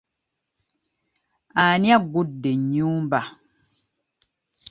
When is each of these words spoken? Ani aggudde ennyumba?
Ani 1.63 1.89
aggudde 1.95 2.49
ennyumba? 2.55 3.19